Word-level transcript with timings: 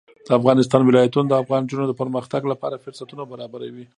د 0.27 0.29
افغانستان 0.39 0.81
ولايتونه 0.85 1.27
د 1.29 1.33
افغان 1.41 1.61
نجونو 1.65 1.85
د 1.87 1.93
پرمختګ 2.01 2.41
لپاره 2.51 2.81
فرصتونه 2.83 3.23
برابروي. 3.31 3.85